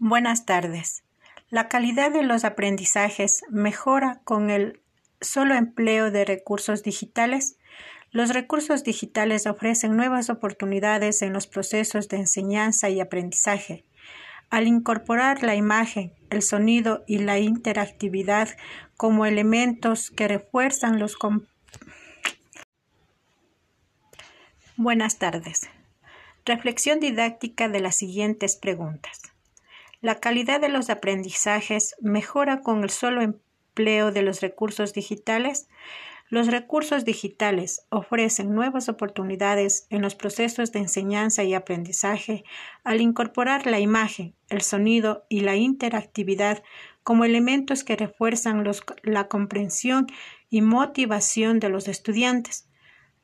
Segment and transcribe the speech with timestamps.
[0.00, 1.02] Buenas tardes.
[1.50, 4.80] La calidad de los aprendizajes mejora con el
[5.20, 7.56] solo empleo de recursos digitales.
[8.12, 13.84] Los recursos digitales ofrecen nuevas oportunidades en los procesos de enseñanza y aprendizaje.
[14.50, 18.50] Al incorporar la imagen, el sonido y la interactividad
[18.96, 21.16] como elementos que refuerzan los...
[24.76, 25.68] Buenas tardes.
[26.44, 29.32] Reflexión didáctica de las siguientes preguntas.
[30.00, 35.68] La calidad de los aprendizajes mejora con el solo empleo de los recursos digitales.
[36.28, 42.44] Los recursos digitales ofrecen nuevas oportunidades en los procesos de enseñanza y aprendizaje
[42.84, 46.62] al incorporar la imagen, el sonido y la interactividad
[47.02, 48.62] como elementos que refuerzan
[49.02, 50.06] la comprensión
[50.48, 52.68] y motivación de los estudiantes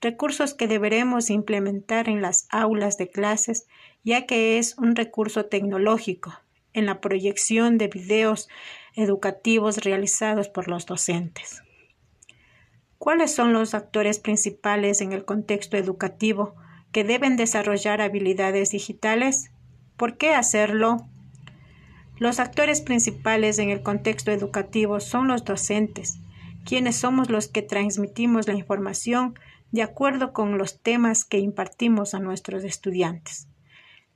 [0.00, 3.66] recursos que deberemos implementar en las aulas de clases,
[4.02, 6.43] ya que es un recurso tecnológico
[6.74, 8.48] en la proyección de videos
[8.94, 11.62] educativos realizados por los docentes.
[12.98, 16.54] ¿Cuáles son los actores principales en el contexto educativo
[16.92, 19.50] que deben desarrollar habilidades digitales?
[19.96, 21.08] ¿Por qué hacerlo?
[22.16, 26.18] Los actores principales en el contexto educativo son los docentes,
[26.64, 29.38] quienes somos los que transmitimos la información
[29.72, 33.48] de acuerdo con los temas que impartimos a nuestros estudiantes.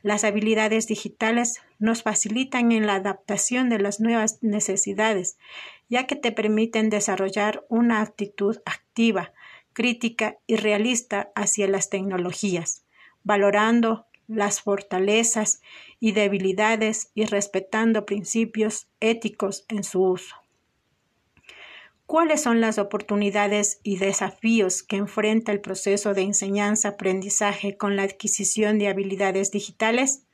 [0.02, 5.38] Las habilidades digitales nos facilitan en la adaptación de las nuevas necesidades,
[5.88, 9.32] ya que te permiten desarrollar una actitud activa,
[9.72, 12.84] crítica y realista hacia las tecnologías,
[13.24, 15.62] valorando las fortalezas
[15.98, 20.36] y debilidades y respetando principios éticos en su uso.
[22.08, 28.78] ¿Cuáles son las oportunidades y desafíos que enfrenta el proceso de enseñanza-aprendizaje con la adquisición
[28.78, 30.24] de habilidades digitales?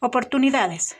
[0.00, 0.96] Oportunidades.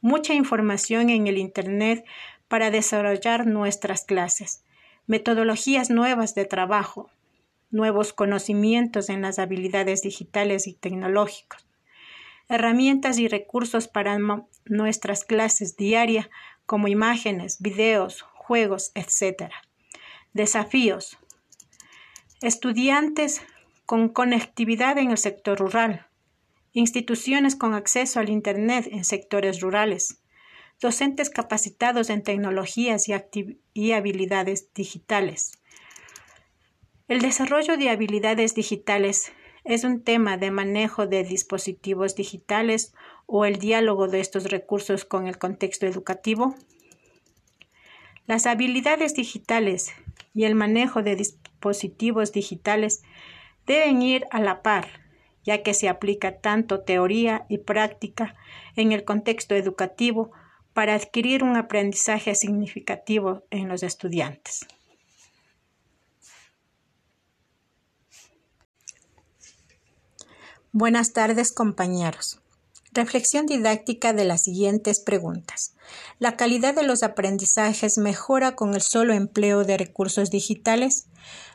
[0.00, 2.04] Mucha información en el Internet
[2.46, 4.62] para desarrollar nuestras clases,
[5.08, 7.10] metodologías nuevas de trabajo,
[7.72, 11.66] nuevos conocimientos en las habilidades digitales y tecnológicos,
[12.48, 14.20] herramientas y recursos para
[14.66, 16.30] nuestras clases diarias
[16.64, 19.50] como imágenes, videos, juegos, etc.
[20.34, 21.16] Desafíos.
[22.42, 23.40] Estudiantes
[23.86, 26.06] con conectividad en el sector rural.
[26.72, 30.20] Instituciones con acceso al Internet en sectores rurales.
[30.78, 33.14] Docentes capacitados en tecnologías y,
[33.72, 35.52] y habilidades digitales.
[37.08, 39.32] El desarrollo de habilidades digitales
[39.64, 42.92] es un tema de manejo de dispositivos digitales
[43.24, 46.54] o el diálogo de estos recursos con el contexto educativo.
[48.26, 49.92] Las habilidades digitales
[50.32, 53.02] y el manejo de dispositivos digitales
[53.66, 54.88] deben ir a la par,
[55.44, 58.34] ya que se aplica tanto teoría y práctica
[58.76, 60.32] en el contexto educativo
[60.72, 64.66] para adquirir un aprendizaje significativo en los estudiantes.
[70.72, 72.40] Buenas tardes, compañeros.
[72.94, 75.74] Reflexión didáctica de las siguientes preguntas.
[76.20, 81.08] ¿La calidad de los aprendizajes mejora con el solo empleo de recursos digitales?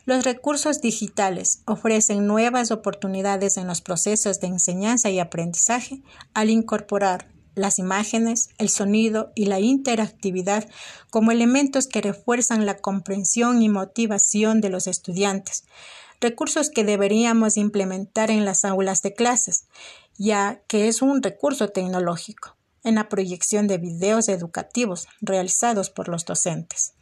[0.04, 6.02] Los recursos digitales ofrecen nuevas oportunidades en los procesos de enseñanza y aprendizaje
[6.34, 10.68] al incorporar las imágenes, el sonido y la interactividad
[11.10, 15.64] como elementos que refuerzan la comprensión y motivación de los estudiantes,
[16.20, 19.68] recursos que deberíamos implementar en las aulas de clases
[20.20, 26.26] ya que es un recurso tecnológico en la proyección de videos educativos realizados por los
[26.26, 26.94] docentes.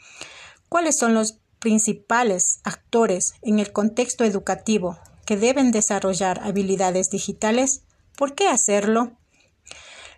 [0.70, 7.82] ¿Cuáles son los principales actores en el contexto educativo que deben desarrollar habilidades digitales?
[8.16, 9.18] ¿Por qué hacerlo?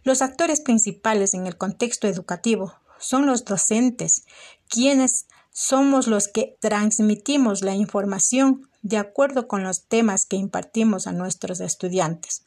[0.04, 4.26] Los actores principales en el contexto educativo son los docentes,
[4.68, 11.12] quienes somos los que transmitimos la información de acuerdo con los temas que impartimos a
[11.12, 12.44] nuestros estudiantes.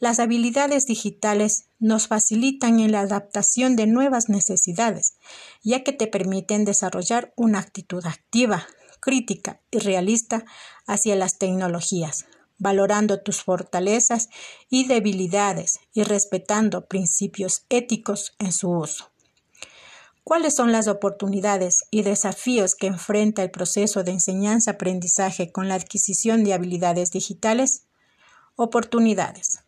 [0.00, 5.16] Las habilidades digitales nos facilitan en la adaptación de nuevas necesidades,
[5.62, 8.66] ya que te permiten desarrollar una actitud activa,
[9.00, 10.46] crítica y realista
[10.86, 12.24] hacia las tecnologías,
[12.56, 14.30] valorando tus fortalezas
[14.70, 19.10] y debilidades y respetando principios éticos en su uso.
[20.24, 26.42] ¿Cuáles son las oportunidades y desafíos que enfrenta el proceso de enseñanza-aprendizaje con la adquisición
[26.42, 27.82] de habilidades digitales?
[28.56, 29.60] Oportunidades.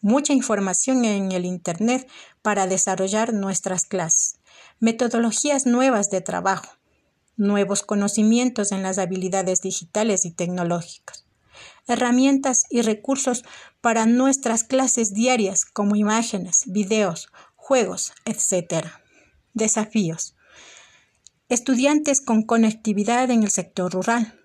[0.00, 2.08] Mucha información en el Internet
[2.40, 4.38] para desarrollar nuestras clases.
[4.78, 6.68] Metodologías nuevas de trabajo.
[7.36, 11.24] Nuevos conocimientos en las habilidades digitales y tecnológicas.
[11.88, 13.44] herramientas y recursos
[13.80, 18.86] para nuestras clases diarias como imágenes, videos, juegos, etc.
[19.54, 20.36] Desafíos.
[21.48, 24.38] Estudiantes con conectividad en el sector rural.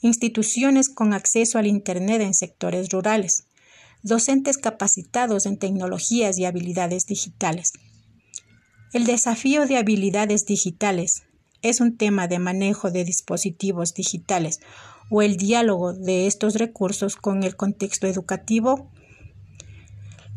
[0.00, 3.47] Instituciones con acceso al Internet en sectores rurales.
[4.02, 7.72] Docentes capacitados en tecnologías y habilidades digitales.
[8.92, 11.24] El desafío de habilidades digitales
[11.62, 14.60] es un tema de manejo de dispositivos digitales
[15.10, 18.88] o el diálogo de estos recursos con el contexto educativo.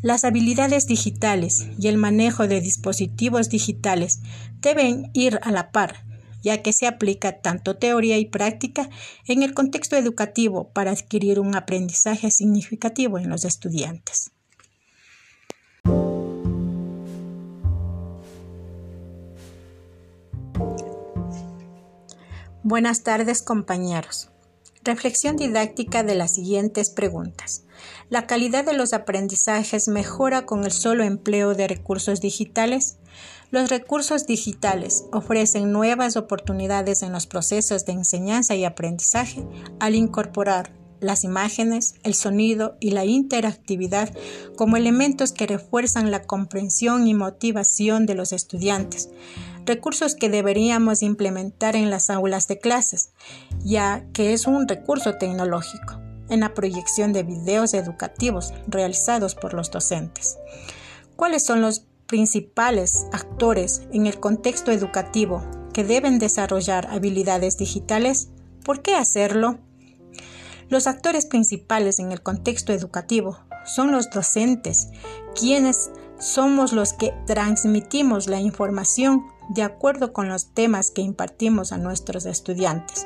[0.02, 4.22] Las habilidades digitales y el manejo de dispositivos digitales
[4.60, 6.04] deben ir a la par,
[6.42, 8.90] ya que se aplica tanto teoría y práctica
[9.28, 14.32] en el contexto educativo para adquirir un aprendizaje significativo en los estudiantes.
[22.64, 24.30] Buenas tardes compañeros.
[24.84, 27.64] Reflexión didáctica de las siguientes preguntas.
[28.10, 32.98] ¿La calidad de los aprendizajes mejora con el solo empleo de recursos digitales?
[33.52, 39.46] Los recursos digitales ofrecen nuevas oportunidades en los procesos de enseñanza y aprendizaje
[39.80, 44.14] al incorporar las imágenes, el sonido y la interactividad
[44.56, 49.10] como elementos que refuerzan la comprensión y motivación de los estudiantes,
[49.66, 53.12] recursos que deberíamos implementar en las aulas de clases,
[53.64, 56.01] ya que es un recurso tecnológico,
[56.32, 60.38] en la proyección de videos educativos realizados por los docentes.
[61.16, 65.44] ¿Cuáles son los principales actores en el contexto educativo
[65.74, 68.30] que deben desarrollar habilidades digitales?
[68.66, 69.60] ¿Por qué hacerlo?
[70.70, 74.88] Los actores principales en el contexto educativo son los docentes,
[75.36, 81.78] quienes somos los que transmitimos la información de acuerdo con los temas que impartimos a
[81.78, 83.06] nuestros estudiantes.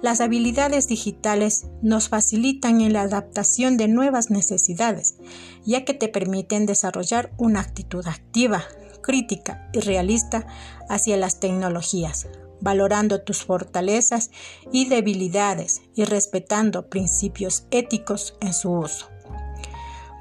[0.00, 5.16] Las habilidades digitales nos facilitan en la adaptación de nuevas necesidades,
[5.64, 8.62] ya que te permiten desarrollar una actitud activa,
[9.02, 10.46] crítica y realista
[10.88, 12.28] hacia las tecnologías,
[12.60, 14.30] valorando tus fortalezas
[14.70, 19.08] y debilidades y respetando principios éticos en su uso.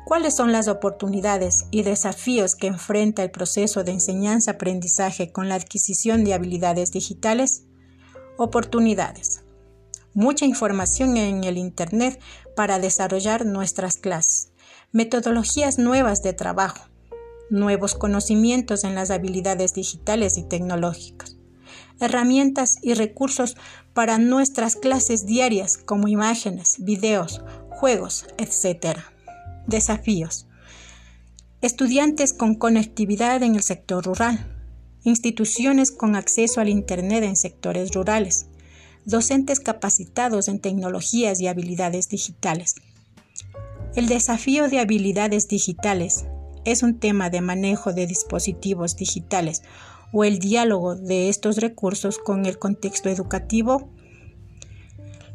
[0.06, 6.24] ¿Cuáles son las oportunidades y desafíos que enfrenta el proceso de enseñanza-aprendizaje con la adquisición
[6.24, 7.66] de habilidades digitales?
[8.38, 9.44] Oportunidades.
[10.18, 12.20] Mucha información en el Internet
[12.56, 14.50] para desarrollar nuestras clases.
[14.92, 16.88] Metodologías nuevas de trabajo.
[17.52, 21.38] Nuevos conocimientos en las habilidades digitales y tecnológicas.
[22.00, 23.58] Herramientas y recursos
[23.94, 28.98] para nuestras clases diarias como imágenes, videos, juegos, etc.
[29.68, 30.48] Desafíos.
[31.62, 34.52] Estudiantes con conectividad en el sector rural.
[35.04, 38.48] Instituciones con acceso al Internet en sectores rurales.
[39.08, 42.76] Docentes capacitados en tecnologías y habilidades digitales.
[43.96, 46.26] El desafío de habilidades digitales
[46.66, 49.64] es un tema de manejo de dispositivos digitales
[50.12, 53.90] o el diálogo de estos recursos con el contexto educativo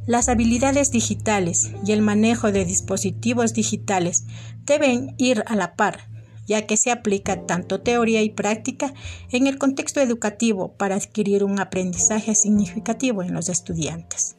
[0.07, 4.25] las habilidades digitales y el manejo de dispositivos digitales
[4.65, 6.09] deben ir a la par,
[6.47, 8.95] ya que se aplica tanto teoría y práctica
[9.31, 14.37] en el contexto educativo para adquirir un aprendizaje significativo en los estudiantes.